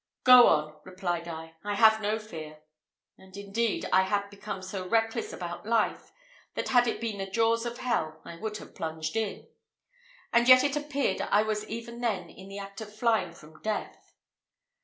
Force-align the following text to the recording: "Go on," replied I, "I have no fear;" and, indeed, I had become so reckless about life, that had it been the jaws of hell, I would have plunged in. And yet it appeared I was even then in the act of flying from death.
"Go 0.23 0.47
on," 0.47 0.77
replied 0.83 1.27
I, 1.27 1.53
"I 1.63 1.75
have 1.75 2.01
no 2.01 2.17
fear;" 2.17 2.63
and, 3.19 3.37
indeed, 3.37 3.87
I 3.93 4.01
had 4.01 4.31
become 4.31 4.63
so 4.63 4.87
reckless 4.87 5.31
about 5.31 5.67
life, 5.67 6.11
that 6.55 6.69
had 6.69 6.87
it 6.87 6.99
been 6.99 7.19
the 7.19 7.27
jaws 7.29 7.67
of 7.67 7.77
hell, 7.77 8.19
I 8.25 8.35
would 8.37 8.57
have 8.57 8.73
plunged 8.73 9.15
in. 9.15 9.47
And 10.33 10.47
yet 10.49 10.63
it 10.63 10.75
appeared 10.75 11.21
I 11.21 11.43
was 11.43 11.65
even 11.69 12.01
then 12.01 12.31
in 12.31 12.47
the 12.49 12.57
act 12.57 12.81
of 12.81 12.91
flying 12.97 13.31
from 13.33 13.61
death. 13.61 14.15